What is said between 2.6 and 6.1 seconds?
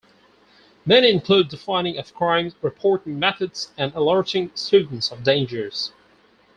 reporting methods and alerting students of dangers.